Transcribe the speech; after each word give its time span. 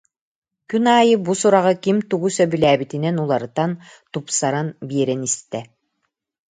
Күн 0.71 0.85
аайы 0.97 1.15
бу 1.25 1.31
сураҕы 1.41 1.73
ким 1.83 1.97
тугу 2.09 2.27
сөбүлээбитинэн 2.37 3.15
уларытан, 3.23 3.71
тупсаран 4.11 4.67
биэрэн 4.87 5.21
истэ 5.29 5.59